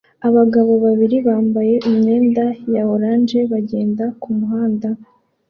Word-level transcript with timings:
Abagabo 0.27 0.71
babiri 0.85 1.17
bambaye 1.27 1.75
imyenda 1.89 2.45
ya 2.73 2.83
orange 2.93 3.39
bagenda 3.51 4.05
kumuhanda 4.21 4.87